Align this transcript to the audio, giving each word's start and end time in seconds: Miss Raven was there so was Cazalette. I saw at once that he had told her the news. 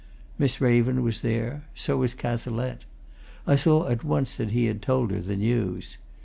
Miss 0.39 0.59
Raven 0.59 1.03
was 1.03 1.19
there 1.21 1.61
so 1.75 1.97
was 1.97 2.15
Cazalette. 2.15 2.85
I 3.45 3.55
saw 3.55 3.87
at 3.87 4.03
once 4.03 4.35
that 4.37 4.49
he 4.49 4.65
had 4.65 4.81
told 4.81 5.11
her 5.11 5.21
the 5.21 5.35
news. 5.37 5.99